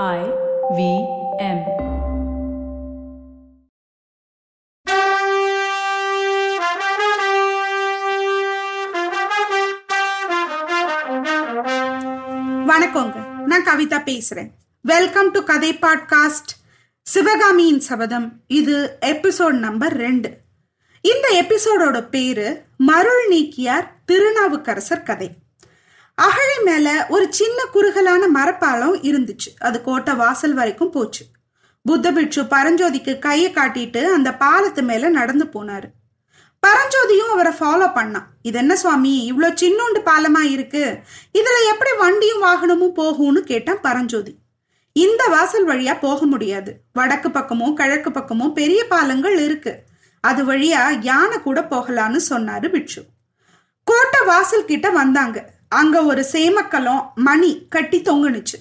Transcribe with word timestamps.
I 0.00 0.20
V 0.76 0.82
M. 1.38 1.58
வணக்கங்க. 12.66 13.16
நான் 13.36 13.64
கவிதா 13.64 14.00
பேசுறேன். 14.02 14.50
வெல்கம் 14.80 15.30
டு 15.30 15.44
கதை 15.44 15.74
பாட்காஸ்ட் 15.74 16.52
சிவகாமியின் 17.02 17.80
சபதம். 17.80 18.32
இது 18.46 18.98
எபிசோட் 19.00 19.58
நம்பர் 19.58 19.96
ரெண்டு. 19.96 20.38
இந்த 21.00 21.44
எபிசோடோட 21.44 22.08
பேரு 22.08 22.62
மருள் 22.76 23.28
நீக்கியார் 23.30 23.88
திருநாவுக்கரசர் 24.04 25.02
கதை. 25.02 25.30
அகழி 26.14 26.58
மேல 26.64 27.06
ஒரு 27.08 27.26
சின்ன 27.32 27.64
குறுகலான 27.64 28.28
மரப்பாலம் 28.34 28.96
இருந்துச்சு. 29.02 29.50
அது 29.58 29.82
கோட்டை 29.82 30.14
வாசல் 30.14 30.54
வரைக்கும் 30.54 30.90
போச்சு. 30.90 31.24
புத்த 31.82 32.12
பிட்சு 32.12 32.42
பரஞ்சோதிக்கு 32.42 33.18
கையை 33.18 33.52
காட்டிட்டு 33.52 34.04
அந்த 34.04 34.30
பாலத்து 34.30 34.82
மேல 34.82 35.08
நடந்து 35.08 35.44
போனாரு. 35.44 35.88
பரஞ்சோதியும் 36.66 37.30
அவரை 37.30 37.52
ஃபாலோ 37.52 37.88
பண்ணான். 37.94 38.28
இது 38.42 38.58
என்ன 38.58 38.76
சுவாமி? 38.76 39.32
இவ்வளோ 39.32 39.50
சின்னோண்டு 39.62 40.00
பாலமா 40.04 40.42
இருக்கு. 40.50 40.98
இதுல 41.38 41.58
எப்படி 41.70 41.90
வண்டியும் 41.98 42.38
வாகனமும் 42.38 42.96
போகும்னு 42.96 43.40
கேட்டான் 43.40 43.80
பரஞ்சோதி. 43.80 44.38
இந்த 44.92 45.24
வாசல் 45.24 45.66
வழியா 45.66 45.98
போக 46.00 46.26
முடியாது. 46.26 46.80
வடக்கு 46.92 47.30
பக்கமும் 47.30 47.74
கிழக்கு 47.74 48.10
பக்கமும் 48.12 48.52
பெரிய 48.52 48.84
பாலங்கள் 48.84 49.38
இருக்கு. 49.38 49.82
அது 50.20 50.52
வழியா 50.52 50.98
யானை 51.00 51.40
கூட 51.40 51.60
போகலான்னு 51.60 52.20
சொன்னாரு 52.28 52.68
பிட்சு 52.68 53.04
கோட்டை 53.84 54.20
வாசல் 54.26 54.64
கிட்ட 54.64 54.90
வந்தாங்க. 54.90 55.38
அங்க 55.72 55.96
ஒரு 56.04 56.22
சேமக்கலம் 56.32 57.02
மணி 57.14 57.50
கட்டி 57.68 57.98
தொங்குனுச்சு. 58.00 58.58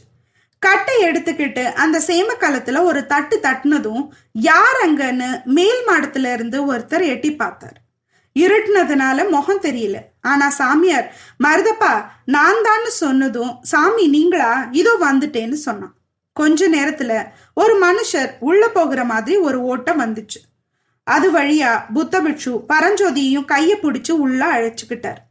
கட்டை 0.62 0.96
எடுத்துக்கிட்டு 1.04 1.64
அந்த 1.84 1.98
சேமக்கலத்துல 2.08 2.84
ஒரு 2.84 3.06
தட்டு 3.06 3.40
தட்டுனதும் 3.44 4.04
யார் 4.32 4.78
அங்கன்னு 4.86 5.30
மேல் 5.44 5.82
மாடத்துல 5.88 6.34
இருந்து 6.34 6.58
ஒருத்தர் 6.74 7.06
எட்டி 7.06 7.32
பார்த்தார். 7.36 7.78
இருட்டுனதுனால 8.36 9.30
முகம் 9.30 9.62
தெரியல. 9.62 9.98
ஆனா 10.22 10.50
சாமியார் 10.50 11.08
மருதப்பா 11.44 11.94
நான் 12.26 12.62
தான்னு 12.68 12.92
சொன்னதும் 13.02 13.54
சாமி 13.62 14.06
நீங்களா? 14.08 14.52
இதோ 14.72 14.94
வந்துட்டேன்னு 15.02 15.58
சொன்னான். 15.68 15.96
கொஞ்ச 16.34 16.70
நேரத்துல 16.70 17.14
ஒரு 17.54 17.74
மனுஷர் 17.88 18.32
உள்ள 18.40 18.64
போகிற 18.68 19.04
மாதிரி 19.04 19.38
ஒரு 19.48 19.60
ஓட்டம் 19.62 20.00
வந்துச்சு. 20.00 20.40
அது 21.04 21.28
வழியா 21.34 21.72
புத்தபிட்சு 21.96 22.54
பரஞ்சோதியையும் 22.70 23.46
கையை 23.46 23.78
பிடிச்சு 23.78 24.12
உள்ள 24.12 24.42
அழைச்சுக்கிட்டார். 24.56 25.22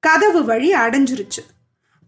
கதவு 0.00 0.44
வழி 0.44 0.72
அடைஞ்சிருச்சு. 0.72 1.42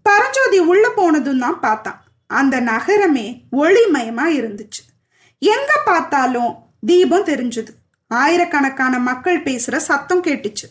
பரஞ்சோதி 0.03 0.59
உள்ள 0.59 0.91
போனதும் 0.91 1.39
தான் 1.39 1.61
பார்த்தான். 1.61 2.05
அந்த 2.27 2.61
நகரமே 2.61 3.45
ஒளிமயமா 3.53 4.27
இருந்துச்சு. 4.27 5.05
எங்க 5.39 5.81
பார்த்தாலும் 5.85 6.55
தீபம் 6.81 7.25
தெரிஞ்சது. 7.25 7.69
ஆயிரக்கணக்கான 8.09 8.99
மக்கள் 8.99 9.43
பேசுற 9.43 9.77
சத்தம் 9.77 10.25
கேட்டுச்சு. 10.25 10.67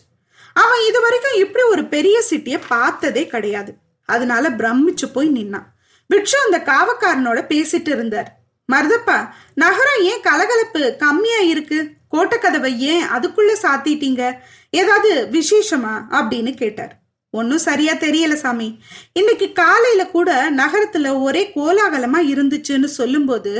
அவன் 0.54 0.78
இது 0.88 1.00
வரைக்கும் 1.00 1.34
இப்படி 1.34 1.64
ஒரு 1.64 1.84
பெரிய 1.84 2.22
சிட்டியை 2.30 2.60
பார்த்ததே 2.68 3.26
கிடையாது. 3.26 3.74
அதனால 4.06 4.50
பிரமிச்சு 4.50 5.12
போய் 5.12 5.30
நின்னான். 5.30 5.66
பிட்சு 6.06 6.38
அந்த 6.44 6.72
காவக்காரனோட 6.72 7.38
பேசிட்டு 7.38 7.88
இருந்தார். 7.88 8.38
மருதப்பா 8.72 9.28
நகரம் 9.54 10.00
ஏன் 10.00 10.20
கலகலப்பு 10.20 10.96
கம்மியா 10.98 11.38
இருக்கு? 11.38 11.90
கோட்டக்கதவை 12.12 12.76
ஏன் 12.76 13.04
அதுக்குள்ள 13.04 13.52
சாத்திட்டீங்க? 13.62 14.34
ஏதாவது 14.70 15.28
விசேஷமா? 15.32 16.04
அப்படின்னு 16.10 16.54
கேட்டார். 16.54 16.99
ஒன்றும் 17.30 17.58
சரியா 17.58 17.92
தெரியல 17.92 18.34
சாமி. 18.34 18.78
இன்னைக்கு 19.12 19.52
காலையில 19.52 20.06
கூட 20.06 20.50
நகரத்துல 20.50 21.22
ஒரே 21.22 21.52
கோலாகலமா 21.54 22.20
இருந்துச்சுன்னு 22.32 22.84
சொல்லும்போது 22.84 23.52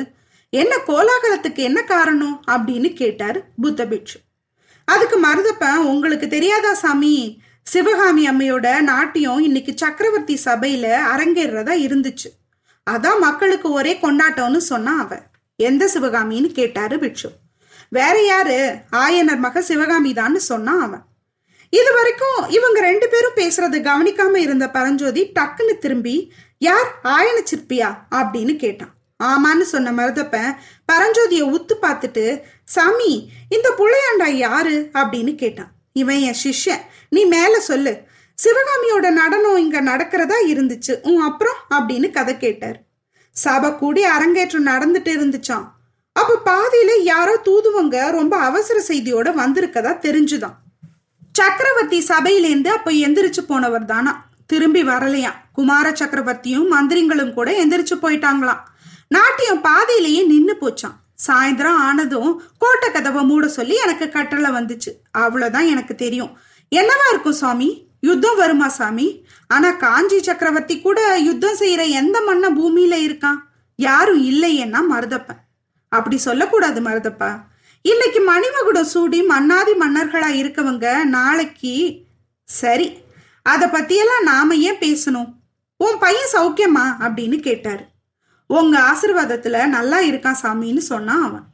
என்ன 0.50 0.76
கோலாகலத்துக்கு 0.86 1.60
என்ன 1.68 1.82
காரணம்? 1.82 2.42
அப்படின்னு 2.50 2.92
கேட்டார் 2.92 3.38
புத்த 3.60 3.86
பிட்சு 3.86 4.18
அதுக்கு 4.84 5.16
மருதப்பன் 5.26 5.84
உங்களுக்கு 5.92 6.28
தெரியாதா 6.28 6.74
சாமி? 6.74 7.40
சிவகாமி 7.62 8.28
அம்மையோட 8.28 8.80
நாட்டியம் 8.80 9.40
இன்னைக்கு 9.40 9.72
சக்கரவர்த்தி 9.76 10.40
சபையில 10.44 10.86
அரங்கேறதா 11.12 11.74
இருந்துச்சு. 11.86 12.28
அதான் 12.90 13.20
மக்களுக்கு 13.20 13.70
ஒரே 13.72 13.98
கொண்டாட்டம்னு 14.02 14.56
சொன்னான் 14.56 14.98
அவன் 14.98 15.24
எந்த 15.56 15.90
சிவகாமின்னு 15.94 16.52
கேட்டாரு 16.52 16.98
பிட்சு 16.98 17.30
வேற 17.88 18.24
யாரு? 18.26 18.74
ஆயனர் 18.92 19.38
மக 19.38 19.62
சிவகாமி 19.62 20.12
தான்னு 20.12 20.42
சொன்னான் 20.50 20.80
அவன். 20.80 21.04
இது 21.70 21.94
வரைக்கும் 21.94 22.48
இவங்க 22.48 22.80
ரெண்டு 22.80 23.08
பேரும் 23.08 23.34
பேசுறது 23.34 23.86
கவனிக்காம 23.86 24.36
இருந்த 24.36 24.70
பரஞ்சோதி 24.70 25.32
டக்குன்னு 25.40 25.78
திரும்பி 25.78 26.32
யார்? 26.58 27.00
ஆயன 27.04 27.42
சிற்பியா? 27.50 27.96
அப்படின்னு 28.10 28.56
கேட்டான். 28.56 28.94
ஆமான்னு 29.24 29.60
சொன்ன 29.60 29.92
மருதப்பன் 29.92 30.56
பரஞ்சோதியை 30.92 31.42
உத்து 31.42 31.72
பார்த்துட்டு 31.82 32.40
சாமி 32.64 33.30
இந்த 33.48 33.74
புள்ளையாண்டா 33.78 34.28
யாரு? 34.28 34.90
அப்படின்னு 34.94 35.34
கேட்டான். 35.34 35.70
இவன் 35.92 36.18
என் 36.18 36.36
சிஷ்யன். 36.44 36.80
நீ 37.08 37.24
மேல 37.24 37.60
சொல்லு. 37.60 38.00
சிவகாமியோட 38.42 39.10
நடனம் 39.10 39.56
இங்க 39.56 39.82
நடக்கிறதா 39.82 40.34
இருந்துச்சு. 40.46 40.98
உன் 41.02 41.20
அப்புறம்? 41.20 41.54
அப்படின்னு 41.70 42.10
கதை 42.10 42.36
கேட்டார். 42.36 42.82
சபை 43.32 43.76
கூடி 43.76 44.04
அரங்கேற்றம் 44.04 44.66
நடந்துட்டு 44.66 45.08
இருந்துச்சான் 45.08 45.68
அப்ப 46.12 46.52
பாதியில 46.52 47.02
யாரோ 47.02 47.40
தூதுவங்க 47.44 48.10
ரொம்ப 48.10 48.36
அவசர 48.36 48.82
செய்தியோட 48.88 49.26
வந்திருக்கதா 49.26 49.98
தெரிஞ்சுதான். 49.98 50.54
சக்கரவர்த்தி 51.40 51.98
சபையிலேருந்து 52.08 52.68
அப்ப 52.68 52.90
எந்திரிச்சு 52.90 53.40
போனவர் 53.46 53.84
தானா? 53.84 54.26
திரும்பி 54.46 54.82
வரலையாம். 54.82 55.38
குமார 55.52 55.90
சக்கரவர்த்தியும் 55.90 56.66
மந்திரிங்களும் 56.70 57.32
கூட 57.32 57.66
எந்திரிச்சு 57.66 57.94
போயிட்டாங்களாம். 58.02 58.60
நாட்டியம் 59.08 59.60
பாதையிலேயே 59.60 60.26
நின்னு 60.26 60.56
போச்சான் 60.60 60.96
சாயந்தரம் 61.26 61.80
ஆனதும் 61.88 62.42
கோட்டை 62.58 62.90
கதவை 62.90 63.24
மூட 63.24 63.48
சொல்லி 63.48 63.74
எனக்கு 63.74 64.08
கட்டளை 64.08 64.50
வந்துச்சு. 64.50 64.90
அவ்வளோதான் 65.18 65.68
எனக்கு 65.68 65.94
தெரியும். 65.94 66.38
என்னவா 66.76 67.06
இருக்கும் 67.10 67.32
சுவாமி? 67.32 67.86
யுத்தம் 68.00 68.36
வருமா 68.36 68.68
சாமி? 68.68 69.26
ஆனா 69.48 69.70
காஞ்சி 69.70 70.22
சக்கரவர்த்தி 70.22 70.80
கூட 70.80 71.18
யுத்தம் 71.18 71.58
செய்யற 71.58 71.88
எந்த 71.88 72.22
மன்ன 72.28 72.60
பூமியில 72.60 72.94
இருக்கான்? 73.08 73.40
யாரும் 73.76 74.24
இல்லையேன்னா 74.30 74.80
மருதப்பன். 74.90 75.40
அப்படி 75.88 76.16
சொல்லக்கூடாது 76.16 76.80
மருதப்பா. 76.80 77.30
இன்னைக்கு 77.82 78.20
மணிமகுடம் 78.20 78.82
சூடி 78.82 79.22
மன்னாதி 79.22 79.72
மன்னர்களா 79.72 80.28
இருக்கவங்க 80.40 81.04
நாளைக்கு 81.04 82.02
சரி 82.44 82.98
அதை 83.42 83.68
பத்தியெல்லாம் 83.68 84.22
நாம 84.22 84.54
ஏன் 84.54 84.78
பேசணும்? 84.78 85.32
உன் 85.76 85.98
பையன் 85.98 86.32
சௌக்கியமா? 86.32 86.84
அப்படின்னு 87.00 87.38
கேட்டாரு. 87.38 87.84
உங்க 88.46 88.80
ஆசிர்வாதத்துல 88.80 89.66
நல்லா 89.66 90.00
இருக்கான் 90.00 90.36
சாமின்னு 90.42 90.78
சொன்னான் 90.78 91.22
அவன். 91.22 91.44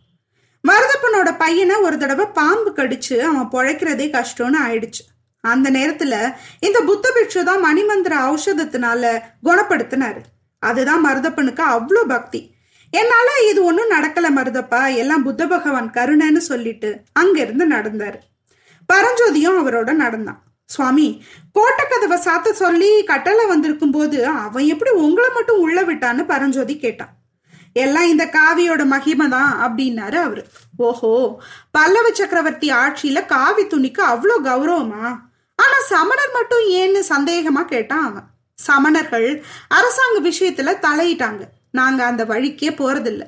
மருதப்பனோட 0.69 1.39
பையனை 1.39 1.77
ஒரு 1.77 1.99
தடவை 1.99 2.27
பாம்பு 2.27 2.73
கடிச்சு 2.77 3.19
அவன் 3.19 3.51
பொழைக்கிறதே 3.53 4.11
கஷ்டம்னு 4.11 4.57
ஆயிடுச்சு. 4.69 5.05
அந்த 5.41 5.71
நேரத்துல 5.71 6.35
இந்த 6.61 6.81
புத்த 6.81 7.13
பிக்ஷு 7.15 7.43
தான் 7.43 7.61
மணிமந்திர 7.61 8.17
ஔஷதத்தினால 8.17 9.21
குணப்படுத்தினாரு. 9.45 10.21
அதுதான் 10.59 11.05
மருதப்பனுக்கு 11.05 11.63
அவ்வளோ 11.71 12.05
பக்தி. 12.09 12.56
என்னால 12.91 13.29
இது 13.51 13.65
ஒன்றும் 13.65 13.91
நடக்கல 13.91 14.27
மருதப்பா. 14.37 14.95
எல்லாம் 14.95 15.23
புத்த 15.23 15.47
பகவான் 15.47 15.91
கருணைன்னு 15.91 16.37
சொல்லிட்டு 16.37 17.01
அங்கிருந்து 17.13 17.69
நடந்தாரு. 17.69 18.19
பரஞ்சோதியும் 18.93 19.59
அவரோட 19.61 19.93
நடந்தான். 19.93 20.43
சுவாமி 20.65 21.23
கோட்டக்கதவை 21.59 22.19
சாத்த 22.27 22.53
சொல்லி 22.53 23.05
கட்டளை 23.05 23.47
வந்திருக்கும் 23.47 23.91
போது 23.91 24.27
அவன் 24.27 24.65
எப்படி 24.65 24.91
உங்களை 24.91 25.31
மட்டும் 25.35 25.59
உள்ள 25.59 25.83
விட்டான்னு 25.83 26.27
பரஞ்சோதி 26.27 26.79
கேட்டான். 26.79 27.09
எல்லாம் 27.73 28.09
இந்த 28.09 28.25
காவியோட 28.25 28.87
மகிமை 28.87 29.29
தான் 29.29 29.53
அப்படின்னாரு 29.65 30.15
அவரு. 30.15 30.47
ஓஹோ 30.77 31.41
பல்லவ 31.71 32.11
சக்கரவர்த்தி 32.13 32.71
ஆட்சியில 32.71 33.27
காவி 33.27 33.65
துணிக்கு 33.65 34.03
அவ்வளோ 34.13 34.37
கௌரவமா? 34.45 35.19
ஆனா 35.55 35.77
சமணர் 35.89 36.33
மட்டும் 36.33 36.65
ஏன்னு 36.71 37.03
சந்தேகமா 37.09 37.65
கேட்டான் 37.65 38.05
அவன். 38.05 38.27
சமணர்கள் 38.67 39.43
அரசாங்க 39.69 40.29
விஷயத்துல 40.29 40.75
தலையிட்டாங்க. 40.87 41.43
நாங்க 41.77 42.05
அந்த 42.05 42.25
வழிக்கே 42.25 42.71
போறதில்ல. 42.71 43.23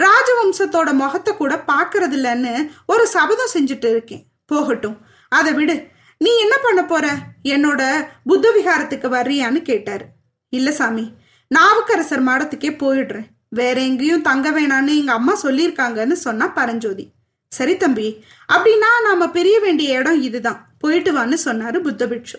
ராஜவம்சத்தோட 0.00 0.92
முகத்தை 0.92 1.36
கூட 1.36 1.64
பாக்குறது 1.68 2.70
ஒரு 2.86 3.06
சபதம் 3.06 3.54
செஞ்சுட்டு 3.54 3.88
இருக்கேன். 3.90 4.26
போகட்டும். 4.46 4.98
அதை 5.28 5.52
விடு. 5.52 5.76
நீ 6.18 6.30
என்ன 6.38 6.56
பண்ண 6.62 6.84
போற? 6.84 7.14
என்னோட 7.44 8.06
புத்த 8.24 8.52
விகாரத்துக்கு 8.56 9.08
வர்றியான்னு 9.08 9.62
கேட்டாரு. 9.62 10.04
இல்ல 10.48 10.72
சாமி 10.72 11.12
நாவுக்கரசர் 11.48 12.24
மாடத்துக்கே 12.24 12.72
போயிடுறேன். 12.82 13.28
வேற 13.48 13.80
எங்கேயும் 13.80 14.22
தங்க 14.22 14.50
வேணான்னு 14.50 14.98
எங்க 14.98 15.12
அம்மா 15.12 15.34
சொல்லியிருக்காங்கன்னு 15.42 16.12
சொன்னா 16.12 16.48
பரஞ்சோதி. 16.48 17.06
சரி 17.48 17.76
தம்பி 17.76 18.24
அப்படின்னா 18.52 18.90
நாம 19.04 19.30
பிரிய 19.30 19.60
வேண்டிய 19.60 19.98
இடம் 19.98 20.22
இதுதான். 20.22 20.60
போயிட்டு 20.78 21.12
வான்னு 21.12 21.36
சொன்னாரு 21.44 21.78
புத்த 21.78 22.06
பிட்சு 22.06 22.38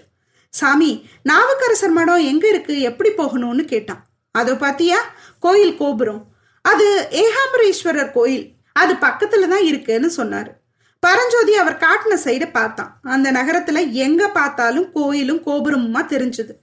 சாமி 0.50 0.92
நாவுக்கரசர் 1.24 1.92
மடம் 1.92 2.30
எங்க 2.32 2.48
இருக்கு? 2.48 2.80
எப்படி 2.80 3.10
போகணும்னு 3.10 3.64
கேட்டான். 3.66 4.11
அதோ 4.32 4.56
பாத்தியா? 4.56 5.00
கோயில் 5.40 5.78
கோபுரம். 5.78 6.24
அது 6.62 7.08
ஏகாம்பரேஸ்வரர் 7.12 8.12
கோயில். 8.12 8.52
அது 8.74 8.94
பக்கத்துல 8.94 9.48
தான் 9.48 9.64
இருக்குன்னு 9.64 10.12
சொன்னாரு. 10.18 10.52
பரஞ்சோதி 11.00 11.56
அவர் 11.56 11.78
காட்டின 11.78 12.18
சைடு 12.24 12.52
பார்த்தான். 12.52 13.00
அந்த 13.02 13.32
நகரத்துல 13.32 13.92
எங்க 13.92 14.28
பார்த்தாலும் 14.28 14.92
கோயிலும் 14.92 15.42
கோபுரமுமா 15.46 16.02
தெரிஞ்சது. 16.06 16.54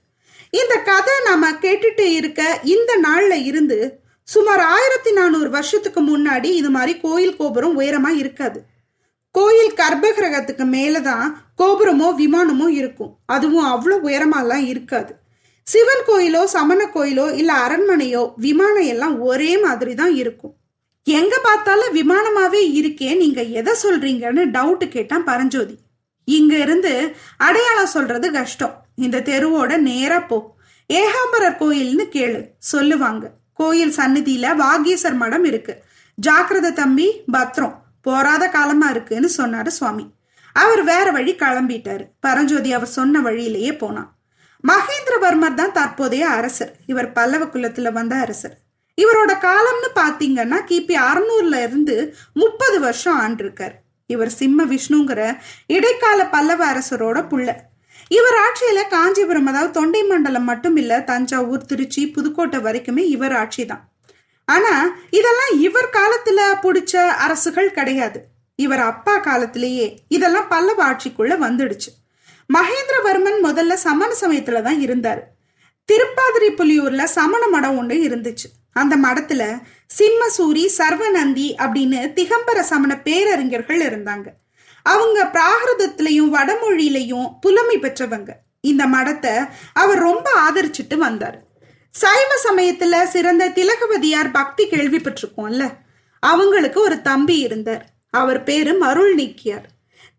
இந்த 0.49 0.75
கதை 0.77 1.13
நாம 1.23 1.51
கேட்டுட்டு 1.51 1.99
இருக்க 1.99 2.59
இந்த 2.63 2.99
நாள்ல 3.03 3.43
இருந்து 3.43 4.01
சுமார் 4.23 4.59
ஆயிரத்தி 4.59 5.11
நானூறு 5.11 5.49
வருஷத்துக்கு 5.49 6.01
முன்னாடி 6.01 6.43
இது 6.43 6.69
மாதிரி 6.69 6.99
கோயில் 6.99 7.35
கோபுரம் 7.35 7.79
உயரமா 7.79 8.09
இருக்காது. 8.09 8.59
கோயில் 9.31 9.73
கர்ப்பகிரகத்துக்கு 9.73 10.65
மேலதான் 10.75 11.27
கோபுரமோ 11.57 12.07
விமானமோ 12.17 12.67
இருக்கும். 12.67 13.17
அதுவும் 13.25 13.65
அவ்வளோ 13.65 13.95
உயரமாலாம் 14.03 14.65
இருக்காது. 14.65 15.15
சிவன் 15.71 16.03
கோயிலோ 16.07 16.43
சமண 16.43 16.81
கோயிலோ 16.93 17.33
இல்ல 17.33 17.53
அரண்மனையோ 17.53 18.33
விமானம் 18.35 18.87
எல்லாம் 18.93 19.19
ஒரே 19.21 19.57
மாதிரி 19.57 19.93
தான் 19.95 20.13
இருக்கும். 20.15 20.53
எங்க 21.03 21.39
பார்த்தாலும் 21.43 21.95
விமானமாவே 21.95 22.61
இருக்கே 22.79 23.17
நீங்க 23.17 23.41
எதை 23.43 23.73
சொல்றீங்கன்னு 23.83 24.43
டவுட் 24.55 24.87
கேட்டான் 24.87 25.23
பரஞ்சோதி. 25.23 25.75
இங்க 26.25 26.57
இருந்து 26.57 27.15
அடையாளம் 27.37 27.93
சொல்றது 27.95 28.31
கஷ்டம். 28.31 28.85
இந்த 28.95 29.17
தெருவோட 29.19 29.77
நேரா 29.77 30.19
போ. 30.19 30.55
ஏகாம்பரர் 30.89 31.59
கோயில்னு 31.59 32.05
கேளு 32.15 32.41
சொல்லுவாங்க. 32.57 33.31
கோயில் 33.53 33.97
சன்னதியில 33.97 34.55
வாகீசர் 34.63 35.15
மடம் 35.15 35.43
இருக்கு. 35.43 35.83
ஜாக்கிரத 36.27 36.73
தம்பி 36.73 37.07
பத்ரம். 37.33 37.75
போராத 38.01 38.47
காலமா 38.47 38.89
இருக்குன்னு 38.89 39.29
சொன்னாரு 39.37 39.67
சுவாமி. 39.67 40.05
அவர் 40.53 40.83
வேற 40.83 41.11
வழி 41.11 41.33
கிளம்பிட்டாரு. 41.33 42.05
பரஞ்சோதி 42.19 42.73
அவர் 42.73 42.95
சொன்ன 42.99 43.21
வழியிலேயே 43.21 43.73
போனான். 43.73 44.09
மகேந்திரவர்மர் 44.63 45.53
தான் 45.53 45.71
தற்போதைய 45.71 46.29
அரசர். 46.29 46.71
இவர் 46.85 47.11
பல்லவ 47.11 47.43
குலத்துல 47.45 47.91
வந்த 47.91 48.15
அரசர். 48.15 48.55
இவரோட 48.97 49.31
காலம்னு 49.47 49.89
பாத்தீங்கன்னா 49.95 50.57
கிபி 50.69 50.95
அறுநூறுல 51.09 51.63
இருந்து 51.63 51.95
முப்பது 52.33 52.79
வருஷம் 52.79 53.19
ஆண்டிருக்கார். 53.19 53.75
இவர் 54.05 54.29
சிம்ம 54.29 54.65
விஷ்ணுங்கிற 54.65 55.21
இடைக்கால 55.67 56.25
பல்லவ 56.25 56.61
அரசரோட 56.73 57.19
புள்ள. 57.31 57.49
இவர் 58.09 58.37
ஆட்சியில 58.45 58.87
காஞ்சிபுரம் 58.87 59.45
அதாவது 59.45 59.71
தொண்டை 59.71 60.03
மண்டலம் 60.03 60.43
மட்டும் 60.43 60.75
இல்ல 60.75 61.01
தஞ்சாவூர் 61.01 61.65
திருச்சி 61.65 62.07
புதுக்கோட்டை 62.07 62.59
வரைக்குமே 62.59 63.03
இவர் 63.15 63.35
ஆட்சி 63.35 63.65
தான். 63.65 63.83
ஆனா 64.45 64.73
இதெல்லாம் 65.09 65.53
இவர் 65.59 65.89
காலத்துல 65.97 66.39
பிடிச்ச 66.63 66.93
அரசுகள் 67.25 67.71
கிடையாது. 67.71 68.21
இவர் 68.55 68.79
அப்பா 68.79 69.17
காலத்திலேயே 69.17 70.03
இதெல்லாம் 70.07 70.47
பல்லவ 70.47 70.79
ஆட்சிக்குள்ள 70.91 71.33
வந்துடுச்சு. 71.47 71.89
மகேந்திரவர்மன் 72.53 73.39
முதல்ல 73.43 73.73
சமண 73.73 74.13
சமயத்துல 74.21 74.61
தான் 74.61 74.79
இருந்தார். 74.79 75.21
திருப்பாதிரி 75.85 76.49
புலியூர்ல 76.49 77.03
சமண 77.03 77.47
மடம் 77.47 77.77
ஒன்று 77.77 77.95
இருந்துச்சு. 78.07 78.47
அந்த 78.73 78.97
மடத்துல 78.97 79.43
சிம்மசூரி 79.97 80.65
சர்வநந்தி 80.77 81.47
அப்படின்னு 81.57 81.99
திகம்பர 82.17 82.59
சமண 82.59 82.97
பேரறிஞர்கள் 82.97 83.81
இருந்தாங்க. 83.81 84.27
அவங்க 84.83 85.29
பிராகிருதத்திலையும் 85.33 86.33
வடமொழியிலையும் 86.35 87.27
புலமை 87.41 87.77
பெற்றவங்க. 87.77 88.29
இந்த 88.61 88.85
மடத்தை 88.87 89.49
அவர் 89.73 89.99
ரொம்ப 89.99 90.29
ஆதரிச்சுட்டு 90.47 90.97
வந்தார். 90.97 91.37
சைவ 91.91 92.31
சமயத்துல 92.43 93.03
சிறந்த 93.03 93.49
திலகவதியார் 93.49 94.31
பக்தி 94.31 94.63
கேள்விப்பட்டிருக்கோம்ல 94.65 95.65
அவங்களுக்கு 96.19 96.81
ஒரு 96.81 97.01
தம்பி 97.01 97.37
இருந்தார். 97.37 97.85
அவர் 98.09 98.43
பேரு 98.43 98.73
மருள் 98.73 99.15
நீக்கியார் 99.15 99.67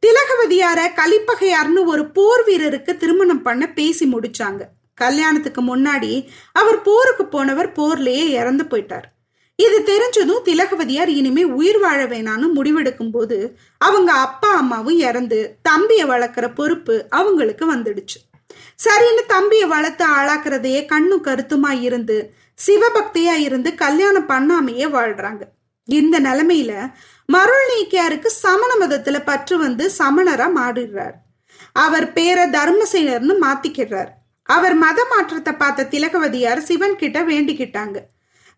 திலகவதியார 0.07 0.81
கலிப்பகையார்னு 1.01 1.85
ஒரு 1.85 2.11
போர் 2.11 2.43
வீரருக்கு 2.47 2.97
திருமணம் 2.97 3.43
பண்ண 3.43 3.73
பேசி 3.73 4.13
முடிச்சாங்க. 4.13 4.63
கல்யாணத்துக்கு 4.95 5.63
முன்னாடி 5.63 6.27
அவர் 6.53 6.83
போருக்கு 6.83 7.25
போனவர் 7.27 7.73
போர்லயே 7.73 8.25
இறந்து 8.41 8.65
போயிட்டார். 8.65 9.09
இது 9.57 9.79
தெரிஞ்சதும் 9.81 10.45
திலகவதியார் 10.45 11.09
இனிமே 11.09 11.43
உயிர் 11.45 11.79
வாழ 11.79 12.07
வேணான்னு 12.07 12.47
முடிவெடுக்கும் 12.55 13.11
போது 13.11 13.59
அவங்க 13.79 14.13
அப்பா 14.13 14.51
அம்மாவும் 14.57 14.99
இறந்து 14.99 15.57
தம்பியை 15.63 16.07
வளர்க்குற 16.07 16.55
பொறுப்பு 16.55 17.07
அவங்களுக்கு 17.11 17.75
வந்துடுச்சு. 17.75 18.19
சரின்னு 18.85 19.25
தம்பியை 19.27 19.67
வளர்த்து 19.69 20.05
ஆளாக்குறதையே 20.07 20.83
கண்ணு 20.93 21.17
கருத்துமா 21.25 21.81
இருந்து 21.81 22.35
சிவபக்தியா 22.67 23.35
இருந்து 23.47 23.75
கல்யாணம் 23.75 24.29
பண்ணாமையே 24.29 24.87
வாழ்றாங்க. 24.97 25.43
இந்த 25.85 26.21
நிலைமையில 26.21 26.73
மருள் 27.35 27.67
நீக்கியாருக்கு 27.71 28.29
சமண 28.45 28.71
மதத்துல 28.81 29.17
பற்று 29.25 29.57
வந்து 29.59 29.85
சமணரா 29.99 30.47
மாறிடுறார். 30.59 31.17
அவர் 31.85 32.07
பேரை 32.13 32.45
தர்மசேனர்னு 32.57 33.35
மாத்திக்கிறார் 33.45 34.11
அவர் 34.49 34.75
மத 34.75 35.01
மாற்றத்தை 35.11 35.53
பார்த்த 35.53 35.89
திலகவதியார் 35.91 36.61
சிவன் 36.69 36.97
கிட்ட 36.97 37.19
வேண்டிக்கிட்டாங்க. 37.23 37.99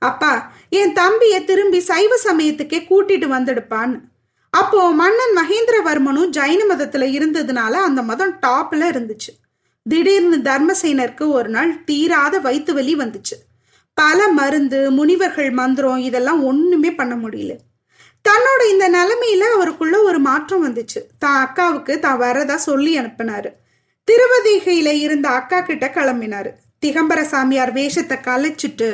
அப்பா 0.02 0.30
என் 0.78 0.92
தம்பிய 0.92 1.34
திரும்பி 1.44 1.80
சைவ 1.80 2.12
சமயத்துக்கே 2.24 2.78
கூட்டிட்டு 2.90 3.26
வந்துடுப்பான்னு. 3.34 3.98
அப்போ 4.50 4.80
மன்னன் 5.00 5.34
மகேந்திரவர்மனும் 5.40 6.32
ஜைன 6.38 6.60
மதத்துல 6.70 7.04
இருந்ததுனால 7.18 7.74
அந்த 7.88 8.00
மதம் 8.02 8.34
டாப்ல 8.46 8.88
இருந்துச்சு. 8.92 9.32
திடீர்னு 9.86 10.38
தர்மசேனருக்கு 10.48 11.26
ஒரு 11.38 11.48
நாள் 11.48 11.70
தீராத 11.84 12.34
வயிற்று 12.38 12.74
வலி 12.74 12.94
வந்துச்சு. 12.96 13.36
பல 13.98 14.28
மருந்து 14.28 14.80
முனிவர்கள் 14.90 15.50
மந்திரம் 15.60 16.02
இதெல்லாம் 16.08 16.42
ஒண்ணுமே 16.44 16.90
பண்ண 17.00 17.14
முடியல. 17.16 17.54
தன்னோட 18.24 18.60
இந்த 18.72 18.86
நிலைமையில 18.96 19.44
அவருக்குள்ள 19.54 19.96
ஒரு 20.08 20.18
மாற்றம் 20.28 20.64
வந்துச்சு. 20.66 21.00
தான் 21.22 21.38
அக்காவுக்கு 21.44 21.94
தான் 21.98 22.20
வரதா 22.24 22.56
சொல்லி 22.68 22.92
அனுப்பினாரு. 23.00 23.50
திருவதிகையில 24.08 24.90
இருந்த 25.06 25.28
அக்கா 25.38 25.60
கிட்ட 25.60 25.86
கிளம்பினாரு. 25.96 26.50
திகம்பர 26.84 27.20
சாமியார் 27.32 27.72
வேஷத்தை 27.78 28.16
கலைச்சிட்டு 28.28 28.90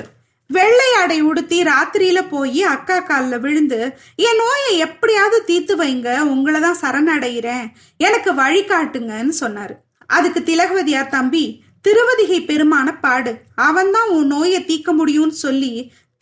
வெள்ளை 0.50 0.88
ஆடை 0.98 1.16
உடுத்தி 1.28 1.56
ராத்திரியில 1.68 2.20
போய் 2.28 2.62
அக்கா 2.74 2.98
காலில் 3.08 3.42
விழுந்து 3.44 3.80
என் 4.26 4.38
நோயை 4.42 4.72
எப்படியாவது 4.86 5.38
தீர்த்து 5.48 5.74
வைங்க 5.80 6.08
உங்களை 6.32 6.60
தான் 6.60 6.78
சரணடைகிறேன் 6.82 7.66
எனக்கு 7.96 8.30
வழி 8.34 8.62
காட்டுங்கன்னு 8.70 9.34
சொன்னாரு. 9.40 9.74
அதுக்கு 10.06 10.42
திலகவதியார் 10.42 11.14
தம்பி 11.16 11.44
திருவதிகை 11.80 12.38
பெருமான 12.50 12.88
பாடு. 13.00 13.32
அவன்தான் 13.54 14.08
உன் 14.16 14.32
நோயை 14.34 14.60
தீக்க 14.70 14.92
முடியும்னு 15.00 15.36
சொல்லி 15.46 15.72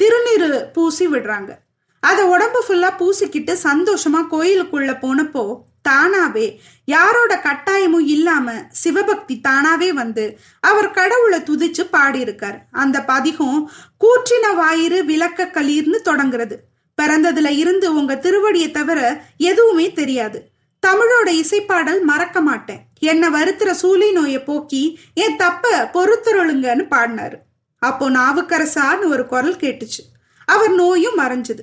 திருநீரு 0.00 0.50
பூசி 0.74 1.06
விடுறாங்க. 1.12 1.52
அதை 2.00 2.24
உடம்பு 2.24 2.64
ஃபுல்லா 2.68 2.90
பூசிக்கிட்டு 2.98 3.56
சந்தோஷமா 3.62 4.20
கோயிலுக்குள்ள 4.30 4.92
போனப்போ 5.02 5.56
தானாவே 5.88 6.56
யாரோட 6.84 7.42
கட்டாயமும் 7.44 8.06
இல்லாம 8.06 8.52
சிவபக்தி 8.70 9.40
தானாவே 9.48 9.88
வந்து 9.88 10.38
அவர் 10.60 10.90
கடவுளை 10.90 11.38
துதிச்சு 11.40 11.84
பாடியிருக்கார். 11.92 12.58
அந்த 12.70 13.04
பதிகம் 13.04 13.70
கூற்றின 14.00 14.46
வாயிறு 14.60 15.04
விளக்க 15.04 15.50
களீர்னு 15.52 16.00
தொடங்குறது. 16.04 16.56
பிறந்ததுல 17.02 17.50
இருந்து 17.50 17.94
உங்க 17.94 18.14
திருவடியை 18.14 18.70
தவிர 18.70 19.22
எதுவுமே 19.36 19.92
தெரியாது. 19.92 20.50
தமிழோட 20.86 21.28
இசைப்பாடல் 21.28 22.00
மறக்க 22.00 22.40
மாட்டேன். 22.40 22.80
என்னை 23.00 23.28
வருத்துற 23.28 23.70
சூழி 23.70 24.12
நோயை 24.12 24.42
போக்கி 24.42 24.98
என் 25.14 25.36
தப்ப 25.36 25.90
பொறுத்துருளுங்கன்னு 25.92 26.86
பாடினாரு. 26.90 27.34
அப்போ 27.78 28.10
நாவுக்கரசான்னு 28.10 29.04
ஒரு 29.04 29.26
குரல் 29.26 29.56
கேட்டுச்சு. 29.56 30.02
அவர் 30.44 30.70
நோயும் 30.70 31.18
மறைஞ்சது. 31.18 31.62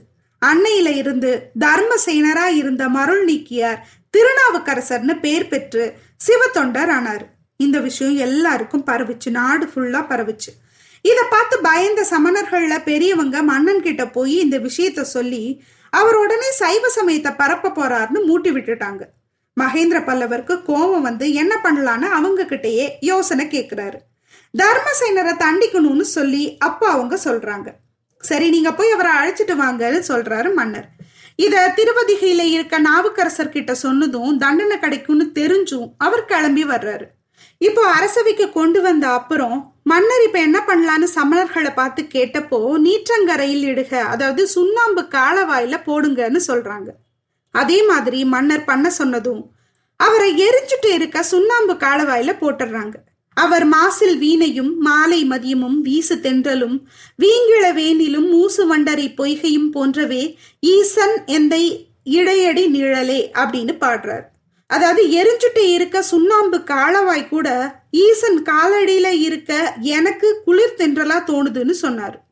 அன்னையில 0.50 0.90
இருந்து 1.01 1.32
தர்மசேனரா 1.60 2.48
இருந்த 2.62 2.84
மருள் 2.89 3.24
நீக்கியார் 3.25 3.79
திருநாவுக்கரசர்னு 4.13 5.13
பேர் 5.20 5.48
பெற்று 5.48 5.84
சிவத்தொண்டர் 6.25 6.91
ஆனார். 6.98 7.25
இந்த 7.60 7.79
விஷயம் 7.79 8.17
எல்லாருக்கும் 8.17 8.86
பரவுச்சு 8.88 9.29
நாடு 9.29 9.65
ஃபுல்லா 9.65 10.01
பரவுச்சு. 10.12 10.51
இத 11.01 11.20
பார்த்து 11.29 11.56
பயந்த 11.62 12.01
சமணர்கள்ல 12.12 12.74
பெரியவங்க 12.84 13.38
மன்னன் 13.44 13.82
கிட்ட 13.82 14.03
போய் 14.08 14.36
இந்த 14.36 14.58
விஷயத்த 14.58 15.01
சொல்லி 15.15 15.44
அவர் 15.89 16.15
உடனே 16.15 16.50
சைவ 16.51 16.89
சமயத்தை 16.89 17.32
பரப்ப 17.32 17.72
போறாருன்னு 17.77 18.22
மூட்டி 18.29 18.51
விட்டுட்டாங்க. 18.56 19.03
மகேந்திர 19.58 19.98
பல்லவருக்கு 20.06 20.56
கோபம் 20.63 21.01
வந்து 21.01 21.25
என்ன 21.34 21.53
பண்ணலான்னு 21.63 22.08
அவங்க 22.20 22.44
கிட்டயே 22.44 22.86
யோசனை 23.00 23.46
கேட்கிறாரு 23.46 24.00
தர்மசேனரை 24.53 25.34
தண்டிக்கணும்னு 25.44 26.06
சொல்லி 26.17 26.44
அப்பா 26.58 26.88
அவங்க 26.91 27.15
சொல்றாங்க. 27.24 27.67
சரி 28.30 28.48
நீங்க 28.50 28.72
போய் 28.74 28.94
அவரை 28.96 29.12
அழைச்சிட்டு 29.20 29.56
வாங்கன்னு 29.63 30.00
சொல்றாரு 30.12 30.50
மன்னர். 30.53 30.88
இத 31.36 31.62
திருவதிகையில 31.77 32.42
இருக்க 32.56 32.75
நாவுக்கரசர் 32.80 33.56
கிட்ட 33.56 33.72
சொன்னதும் 33.84 34.34
தண்டனை 34.38 34.75
கிடைக்கும்னு 34.80 35.25
தெரிஞ்சும் 35.39 35.88
அவர் 35.98 36.30
கிளம்பி 36.32 36.63
வர்றாரு. 36.65 37.06
இப்போ 37.62 37.82
அரசவைக்கு 37.98 38.46
கொண்டு 38.51 38.80
வந்த 38.82 39.06
அப்புறம் 39.20 39.58
மன்னர் 39.92 40.24
இப்ப 40.25 40.39
என்ன 40.39 40.60
பண்ணலான்னு 40.68 41.08
சமணர்களை 41.15 41.72
பார்த்து 41.74 42.01
கேட்டப்போ 42.15 42.60
நீற்றங்கரையில் 42.86 43.65
இடுக 43.72 43.94
அதாவது 44.13 44.44
சுண்ணாம்பு 44.56 45.01
காலவாயில 45.15 45.77
போடுங்கன்னு 45.88 46.42
சொல்றாங்க. 46.50 46.89
அதே 47.56 47.80
மாதிரி 47.89 48.20
மன்னர் 48.36 48.70
பண்ண 48.70 48.88
சொன்னதும் 49.00 49.42
அவரை 50.00 50.30
எரிஞ்சுட்டு 50.46 50.89
இருக்க 50.94 51.18
சுண்ணாம்பு 51.24 51.74
காலவாயில 51.84 52.32
போட்டுடுறாங்க 52.39 52.96
அவர் 53.34 53.66
மாசில் 53.68 54.18
வீணையும் 54.18 54.78
மாலை 54.78 55.24
மதியமும் 55.24 55.80
வீசு 55.82 56.16
தென்றலும் 56.16 56.78
வீங்கிழ 57.22 57.63
வேனிலும் 57.74 58.30
மூசு 58.30 58.78
வண்டரை 58.78 59.08
பொய்கையும் 59.18 59.72
போன்றவே 59.74 60.36
ஈசன் 60.60 61.24
எந்தை 61.28 61.92
இடையடி 62.04 62.68
நிழலே 62.68 63.30
அப்படின்னு 63.34 63.74
பாடுறார். 63.80 64.24
அதாவது 64.68 65.08
எரிஞ்சுட்டு 65.08 65.74
இருக்க 65.74 66.02
சுண்ணாம்பு 66.02 66.58
காலவாய் 66.58 67.30
கூட 67.30 67.48
ஈசன் 67.92 68.42
காலடியில 68.42 69.08
இருக்க 69.22 69.74
எனக்கு 69.80 70.42
குளிர் 70.46 70.78
தென்றலா 70.78 71.18
தோணுதுன்னு 71.28 71.72
சொன்னார். 71.72 72.24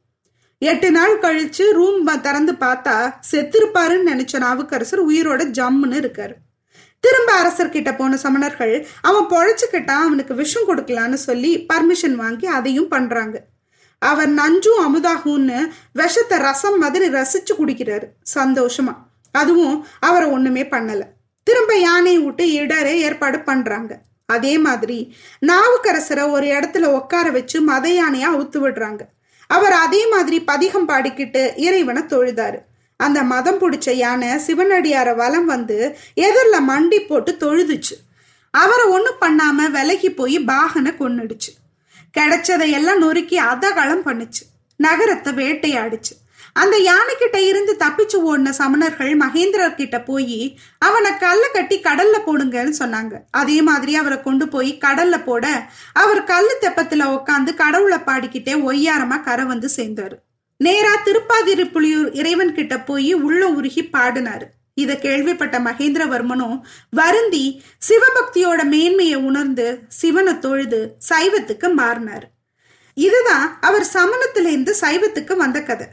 எட்டு 0.58 0.91
நாள் 0.91 1.20
கழிச்சு 1.20 1.72
ரூம் 1.72 2.22
திறந்து 2.22 2.51
பார்த்தா 2.51 3.13
செத்திருப்பாருன்னு 3.31 4.10
நினைச்ச 4.12 4.39
நாவுக்கரசர் 4.39 5.10
உயிரோட 5.10 5.41
ஜம்முன்னு 5.58 6.00
இருக்காரு. 6.03 6.34
திரும்ப 7.03 7.29
அரசர் 7.34 7.74
கிட்ட 7.75 7.96
போன 7.96 8.17
சமணர்கள் 8.24 8.74
அவன் 9.01 9.29
பொழைச்சுக்கிட்டா 9.31 9.96
அவனுக்கு 10.08 10.34
விஷம் 10.41 10.67
கொடுக்கலான்னு 10.67 11.17
சொல்லி 11.27 11.51
பர்மிஷன் 11.74 12.15
வாங்கி 12.15 12.48
அதையும் 12.58 12.88
பண்றாங்க. 12.88 13.38
அவர் 14.01 14.29
நஞ்சும் 14.29 14.84
அமுதாகும்னு 14.86 15.60
விஷத்தை 15.93 16.38
ரசம் 16.39 16.77
மாதிரி 16.77 17.05
ரசிச்சு 17.17 17.53
குடிக்கிறாரு 17.58 18.08
சந்தோஷமா. 18.36 18.93
அதுவும் 19.31 19.75
அவரை 20.00 20.27
ஒண்ணுமே 20.27 20.63
பண்ணல. 20.63 21.01
திரும்ப 21.48 21.74
யானை 21.75 22.15
விட்டு 22.17 22.46
இடரே 22.62 22.96
ஏற்பாடு 23.08 23.39
பண்றாங்க. 23.39 23.91
அதே 24.25 24.58
மாதிரி 24.58 24.98
நாவுக்கரசரை 25.50 26.25
ஒரு 26.31 26.46
இடத்துல 26.48 26.86
உட்கார 27.00 27.29
வச்சு 27.29 27.62
மத 27.62 27.86
யானையா 27.89 28.27
அவுத்து 28.36 28.60
விடுறாங்க 28.65 29.01
அவர் 29.50 29.75
அதே 29.86 30.01
மாதிரி 30.08 30.38
பதிகம் 30.41 30.89
பாடிக்கிட்டு 30.89 31.41
இறைவனை 31.67 32.01
தொழுதாரு. 32.03 32.60
அந்த 33.05 33.20
மதம் 33.31 33.60
பிடிச்ச 33.62 33.89
யானை 34.03 34.29
சிவனடியார 34.46 35.10
வலம் 35.15 35.48
வந்து 35.53 35.77
எதிரில் 36.25 36.67
மண்டி 36.70 37.00
போட்டு 37.08 37.34
தொழுதுச்சு. 37.39 37.96
அவரை 38.53 38.86
ஒன்றும் 38.96 39.22
பண்ணாம 39.24 39.70
விலகி 39.77 40.10
போய் 40.12 40.38
பாகனை 40.51 40.91
கொன்னுடுச்சு. 40.93 41.51
கிடைச்சதையெல்லாம் 42.17 43.03
நொறுக்கி 43.03 43.38
அதகளம் 43.51 44.05
பண்ணுச்சு. 44.08 44.43
நகரத்தை 44.79 45.31
வேட்டையாடுச்சு. 45.34 46.13
அந்த 46.62 46.75
யானைக்கிட்ட 46.89 47.38
இருந்து 47.50 47.74
தப்பிச்சு 47.84 48.17
ஓடின 48.29 48.51
சமணர்கள் 48.58 49.12
மகேந்திரர் 49.20 49.75
கிட்ட 49.75 49.98
போய் 50.08 50.39
அவனை 50.79 51.12
கல்ல 51.17 51.43
கட்டி 51.53 51.77
கடல்ல 51.79 52.17
போடுங்கன்னு 52.25 52.74
சொன்னாங்க. 52.79 53.13
அதே 53.41 53.58
மாதிரி 53.70 53.93
அவரை 54.01 54.17
கொண்டு 54.22 54.48
போய் 54.48 54.72
கடல்ல 54.86 55.17
போட 55.24 55.46
அவர் 56.03 56.22
கல்லு 56.24 56.55
தெப்பத்துல 56.62 57.05
உட்காந்து 57.17 57.53
கடவுளை 57.62 58.00
பாடிக்கிட்டே 58.10 58.55
ஒய்யாரமா 58.70 59.20
கரை 59.24 59.46
வந்து 59.46 59.70
சேர்ந்தாரு. 59.77 60.17
நேரா 60.65 60.93
திருப்பாதிரி 61.05 61.63
புலியூர் 61.73 62.09
இறைவன் 62.15 62.53
கிட்ட 62.53 62.79
போய் 62.79 63.13
உள்ள 63.13 63.47
உருகி 63.47 63.83
பாடினாரு. 63.93 64.47
இத 64.73 64.95
கேள்விப்பட்ட 64.95 65.59
மகேந்திரவர்மனும் 65.59 66.57
வருந்தி 66.89 67.45
சிவபக்தியோட 67.87 68.63
மேன்மையை 68.63 69.15
உணர்ந்து 69.15 69.79
சிவனை 69.87 70.39
தொழுது 70.39 70.79
சைவத்துக்கு 71.09 71.73
மாறினார். 71.73 72.27
இதுதான் 72.93 73.57
அவர் 73.61 73.87
சமணத்துல 73.93 74.49
இருந்து 74.53 74.75
சைவத்துக்கு 74.81 75.35
வந்த 75.35 75.61
கதை. 75.61 75.87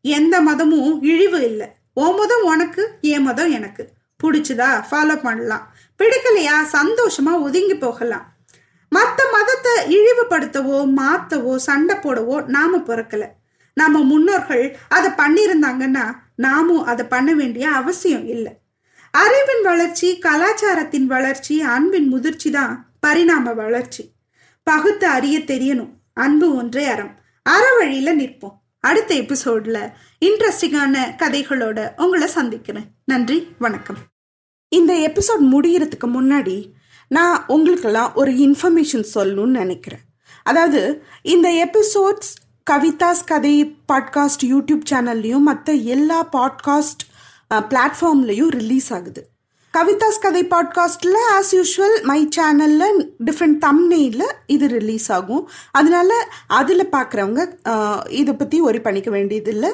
எந்த 0.00 0.40
மதமும் 0.40 1.02
இழிவு 1.02 1.40
இல்லை. 1.44 1.68
ஓ 1.94 2.14
மதம் 2.14 2.44
உனக்கு 2.44 2.90
என் 3.00 3.22
மதம் 3.22 3.50
எனக்கு. 3.50 3.88
பிடிச்சதா? 4.24 4.70
ஃபாலோ 4.90 5.16
பண்ணலாம். 5.22 5.74
பிடிக்கலையா? 5.98 6.56
சந்தோஷமா 6.72 7.40
ஒதுங்கி 7.40 7.74
போகலாம். 7.74 8.26
மற்ற 8.88 9.24
மதத்தை 9.30 9.74
இழிவுபடுத்தவோ 9.96 10.78
மாத்தவோ 10.96 11.56
சண்டை 11.56 11.96
போடவோ 11.96 12.44
நாம 12.46 12.78
பிறக்கல. 12.78 13.24
நம்ம 13.74 14.02
முன்னோர்கள் 14.02 14.76
அதை 14.88 15.10
பண்ணியிருந்தாங்கன்னா 15.10 16.16
நாமும் 16.36 16.84
அதை 16.84 17.06
பண்ண 17.06 17.32
வேண்டிய 17.32 17.70
அவசியம் 17.70 18.26
இல்லை. 18.26 18.52
அறிவின் 19.10 19.62
வளர்ச்சி 19.62 20.18
கலாச்சாரத்தின் 20.18 21.06
வளர்ச்சி 21.06 21.60
அன்பின் 21.60 22.08
முதிர்ச்சி 22.08 22.50
தான் 22.50 22.92
பரிணாம 23.00 23.52
வளர்ச்சி. 23.52 24.12
பகுத்து 24.62 25.06
அறிய 25.06 25.38
தெரியணும். 25.38 25.90
அன்பு 26.12 26.56
ஒன்றே 26.56 26.84
அறம். 26.86 27.14
அற 27.42 27.74
வழியில 27.78 28.16
நிற்போம். 28.16 28.60
அடுத்த 28.80 29.14
எபிசோட்ல 29.14 29.92
இன்ட்ரெஸ்டிங்கான 30.24 30.98
கதைகளோட 31.18 32.00
உங்களை 32.00 32.26
சந்திக்கிறேன். 32.26 32.84
நன்றி 33.04 33.48
வணக்கம். 33.58 33.96
இந்த 34.68 35.12
எபிசோட் 35.12 35.44
முடிகிறதுக்கு 35.52 36.06
முன்னாடி 36.06 36.70
நான் 37.08 37.44
உங்களுக்கெல்லாம் 37.46 38.14
ஒரு 38.14 38.30
இன்ஃபர்மேஷன் 38.32 39.04
சொல்லணும்னு 39.14 39.58
நினைக்கிறேன். 39.60 40.00
அதாவது 40.42 41.04
இந்த 41.22 41.48
எபிசோட்ஸ் 41.66 42.41
கவிதாஸ் 42.70 43.22
கதை 43.30 43.54
பாட்காஸ்ட் 43.90 44.42
யூடியூப் 44.50 44.82
சேனல்லையும் 44.90 45.46
மற்ற 45.48 45.72
எல்லா 45.94 46.18
பாட்காஸ்ட் 46.34 47.02
பிளாட்ஃபார்ம்லையும் 47.70 48.50
ரிலீஸ் 48.58 48.88
ஆகுது. 48.96 49.22
கவிதாஸ் 49.74 50.20
கதை 50.24 50.42
பாட்காஸ்ட்டில் 50.52 51.18
ஆஸ் 51.36 51.50
யூஷுவல் 51.58 51.96
மை 52.10 52.18
சேனலில் 52.36 53.00
டிஃப்ரெண்ட் 53.28 53.58
தம்னெயில் 53.64 54.24
இது 54.46 54.68
ரிலீஸ் 54.76 55.08
ஆகும். 55.16 55.44
அதனால 55.72 56.10
அதில் 56.60 56.92
பார்க்குறவங்க 56.94 57.40
இதை 58.20 58.34
பற்றி 58.34 58.60
ஒரி 58.68 58.82
பண்ணிக்க 58.86 59.10
வேண்டியதில்லை. 59.16 59.72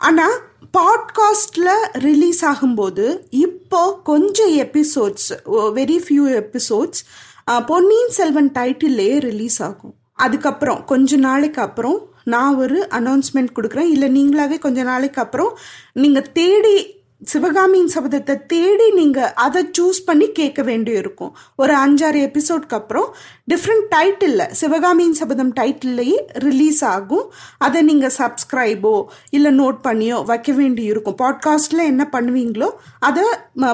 ஆனால் 0.00 0.36
பாட்காஸ்டில் 0.78 1.72
ரிலீஸ் 2.06 2.42
ஆகும்போது 2.52 3.06
இப்போ 3.44 3.82
கொஞ்சம் 4.10 4.52
episodes 4.66 5.30
very 5.78 6.00
few 6.06 6.26
episodes 6.42 7.02
Ponniyin 7.70 8.14
Selvan 8.18 8.52
டைட்டில்லையே 8.58 9.16
release 9.28 9.60
ஆகும். 9.70 9.94
அதுக்கப்புறம் 10.26 10.80
கொஞ்ச 10.84 11.16
நாளைக்கு 11.16 11.60
அப்புறம் 11.62 11.98
நான் 12.24 12.54
ஒரு 12.54 12.78
அனௌன்ஸ்மெண்ட் 12.90 13.54
கொடுக்குறேன். 13.54 13.92
இல்லை 13.94 14.08
நீங்களாவே 14.16 14.58
கொஞ்ச 14.58 14.82
நாளைக்கு 14.82 15.20
அப்புறம் 15.20 15.52
நீங்கள் 15.92 16.32
தேடி 16.32 16.76
சிவகாமியின் 17.22 17.90
சபதத்தை 17.94 18.34
தேடி 18.46 18.86
நீங்கள் 18.98 19.32
அதை 19.44 19.60
சூஸ் 19.78 19.98
பண்ணி 20.06 20.26
கேட்க 20.38 20.60
வேண்டியிருக்கும். 20.62 21.32
ஒரு 21.56 21.72
அஞ்சாறு 21.74 22.20
எபிசோட்க்கு 22.28 22.76
அப்புறம் 22.78 23.08
டிஃப்ரெண்ட் 23.52 23.86
டைட்டிலில் 23.94 24.52
சிவகாமியின் 24.60 25.16
சபதம் 25.20 25.52
டைட்டில்லையே 25.58 26.18
ரிலீஸ் 26.46 26.80
ஆகும். 26.84 27.26
அதை 27.58 27.82
நீங்கள் 27.82 28.14
சப்ஸ்கிரைபோ 28.18 28.94
இல்லை 29.30 29.52
நோட் 29.58 29.80
பண்ணியோ 29.88 30.20
வைக்க 30.24 30.52
வேண்டி 30.52 30.84
இருக்கும் 30.92 31.18
பாட்காஸ்ட்டில் 31.22 31.84
என்ன 31.92 32.06
பண்ணுவீங்களோ 32.12 32.70
அதை 33.00 33.24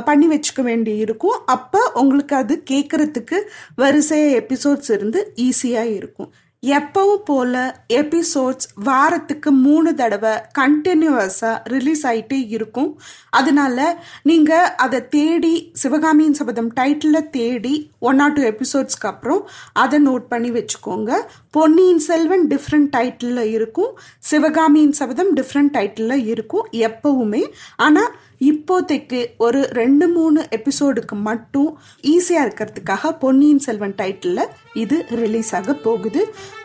பண்ணி 0.04 0.26
வச்சுக்க 0.26 0.62
வேண்டி 0.62 0.96
இருக்கும் 0.96 1.38
அப்போ 1.56 1.82
உங்களுக்கு 1.94 2.36
அது 2.36 2.56
கேட்குறதுக்கு 2.70 3.38
வரிசை 3.76 4.20
எபிசோட்ஸ் 4.42 4.90
இருந்து 4.90 5.22
ஈஸியாக 5.48 5.94
இருக்கும். 6.00 6.32
எப்பவும் 6.62 7.25
போல 7.25 7.84
எபிசோட்ஸ் 7.88 8.68
வாரத்துக்கு 8.75 9.50
மூணு 9.50 9.94
தடவை 9.94 10.30
கண்டினியூவஸாக 10.58 11.60
ரிலீஸ் 11.62 12.06
ஆகிட்டே 12.06 12.48
இருக்கும். 12.48 12.98
அதனால 13.30 13.98
நீங்கள் 14.22 14.70
அதை 14.76 15.08
தேடி 15.08 15.70
சிவகாமியின் 15.72 16.34
சபதம் 16.34 16.72
டைட்டிலில் 16.80 17.30
தேடி 17.30 17.90
ஒன் 17.98 18.18
ஆர் 18.18 18.32
டூ 18.32 18.42
எபிசோட்ஸ்க்கு 18.42 19.10
அப்புறம் 19.12 19.48
அதை 19.72 20.06
நோட் 20.06 20.26
பண்ணி 20.28 20.50
வச்சுக்கோங்க. 20.50 21.12
பொன்னியின் 21.50 21.98
செல்வன் 21.98 22.46
டிஃப்ரெண்ட் 22.46 22.90
டைட்டிலில் 22.96 23.50
இருக்கும். 23.50 23.98
சிவகாமியின் 24.18 24.92
சபதம் 24.92 25.36
டிஃப்ரெண்ட் 25.36 25.75
டைட்டிலில் 25.78 26.26
இருக்கும் 26.26 26.66
எப்பவுமே. 26.72 27.44
ஆனால் 27.76 28.16
இப்போதைக்கு 28.40 29.20
ஒரு 29.36 29.60
ரெண்டு 29.72 30.08
மூணு 30.08 30.40
எபிசோடுக்கு 30.50 31.16
மட்டும் 31.20 31.78
ஈஸியாக 32.02 32.46
இருக்கிறதுக்காக 32.46 33.12
பொன்னியின் 33.18 33.58
செல்வன் 33.58 33.94
டைட்டிலில் 33.96 34.52
இது 34.74 35.04
ரிலீஸ் 35.10 35.54
ஆக 35.54 35.74
போகுது. 35.74 36.22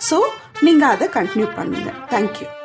ஸோ 0.09 0.19
நீங்கள் 0.61 0.89
அதை 0.89 1.07
கண்டினியூ 1.07 1.47
பண்ணுங்கள் 1.55 1.99
தேங்க்யூ 2.09 2.60